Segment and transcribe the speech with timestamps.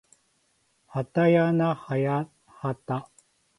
[0.87, 3.11] はたやなはやはた